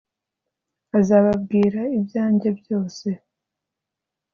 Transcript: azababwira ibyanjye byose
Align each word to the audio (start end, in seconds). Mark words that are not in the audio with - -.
azababwira 0.99 1.81
ibyanjye 1.97 2.49
byose 2.59 3.07